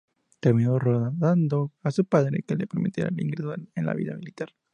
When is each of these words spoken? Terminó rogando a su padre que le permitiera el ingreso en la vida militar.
Terminó 0.39 0.79
rogando 0.79 1.73
a 1.83 1.91
su 1.91 2.05
padre 2.05 2.41
que 2.41 2.55
le 2.55 2.65
permitiera 2.65 3.11
el 3.11 3.21
ingreso 3.21 3.53
en 3.53 3.85
la 3.85 3.93
vida 3.93 4.15
militar. 4.17 4.49